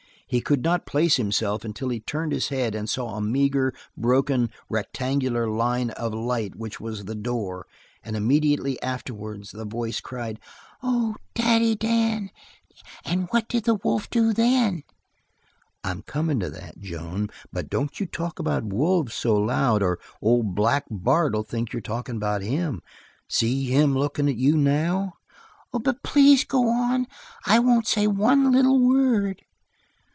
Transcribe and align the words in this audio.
He 0.31 0.39
could 0.39 0.63
not 0.63 0.85
place 0.85 1.17
himself 1.17 1.65
until 1.65 1.89
he 1.89 1.99
turned 1.99 2.31
his 2.31 2.47
head 2.47 2.73
and 2.73 2.89
saw 2.89 3.17
a 3.17 3.21
meager, 3.21 3.73
broken, 3.97 4.49
rectangular 4.69 5.49
line 5.49 5.89
of 5.89 6.13
light 6.13 6.55
which 6.55 6.79
was 6.79 7.03
the 7.03 7.15
door, 7.15 7.67
and 8.01 8.15
immediately 8.15 8.81
afterwards 8.81 9.51
the 9.51 9.65
voice 9.65 9.99
cried: 9.99 10.39
"Oh, 10.81 11.17
Daddy 11.33 11.75
Dan! 11.75 12.29
And 13.03 13.27
what 13.31 13.49
did 13.49 13.65
the 13.65 13.75
wolf 13.75 14.09
do 14.09 14.31
then?" 14.31 14.83
"I'm 15.83 16.01
comin' 16.01 16.39
to 16.39 16.49
that, 16.49 16.79
Joan, 16.79 17.27
but 17.51 17.69
don't 17.69 17.99
you 17.99 18.05
talk 18.05 18.39
about 18.39 18.63
wolves 18.63 19.13
so 19.13 19.35
loud 19.35 19.83
or 19.83 19.99
old 20.21 20.55
Black 20.55 20.85
Bart'll 20.89 21.41
think 21.43 21.73
you're 21.73 21.81
talkin' 21.81 22.15
about 22.15 22.41
him. 22.41 22.81
See 23.27 23.65
him 23.65 23.97
lookin' 23.97 24.29
at 24.29 24.37
you 24.37 24.55
now?" 24.55 25.15
"But 25.73 26.03
please 26.03 26.45
go 26.45 26.69
on. 26.69 27.07
I 27.45 27.59
won't 27.59 27.85
say 27.85 28.07
one 28.07 28.49
little 28.53 28.79
word." 28.79 29.41